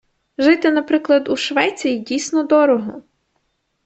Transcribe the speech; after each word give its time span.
Жити, 0.37 0.71
наприклад, 0.71 1.27
у 1.29 1.35
Швеції, 1.35 1.99
дійсно 1.99 2.43
дорого. 2.43 3.01